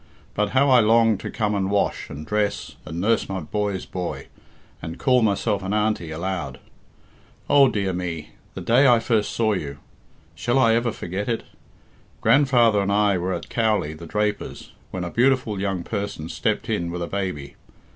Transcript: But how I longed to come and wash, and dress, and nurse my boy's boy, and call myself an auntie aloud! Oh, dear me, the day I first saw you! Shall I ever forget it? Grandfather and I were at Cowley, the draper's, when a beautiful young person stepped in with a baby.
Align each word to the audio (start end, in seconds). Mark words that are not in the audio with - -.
But 0.33 0.49
how 0.57 0.67
I 0.71 0.79
longed 0.79 1.19
to 1.19 1.29
come 1.29 1.53
and 1.53 1.69
wash, 1.69 2.09
and 2.09 2.25
dress, 2.25 2.75
and 2.87 2.99
nurse 2.99 3.29
my 3.29 3.39
boy's 3.41 3.85
boy, 3.85 4.25
and 4.81 4.97
call 4.97 5.21
myself 5.21 5.61
an 5.61 5.73
auntie 5.73 6.09
aloud! 6.09 6.59
Oh, 7.47 7.67
dear 7.67 7.93
me, 7.93 8.31
the 8.55 8.61
day 8.61 8.87
I 8.87 8.97
first 8.99 9.29
saw 9.31 9.53
you! 9.53 9.77
Shall 10.33 10.57
I 10.57 10.73
ever 10.73 10.91
forget 10.91 11.29
it? 11.29 11.43
Grandfather 12.19 12.81
and 12.81 12.91
I 12.91 13.19
were 13.19 13.35
at 13.35 13.49
Cowley, 13.49 13.93
the 13.93 14.07
draper's, 14.07 14.71
when 14.89 15.03
a 15.03 15.11
beautiful 15.11 15.59
young 15.59 15.83
person 15.83 16.29
stepped 16.29 16.67
in 16.67 16.89
with 16.89 17.03
a 17.03 17.07
baby. 17.07 17.53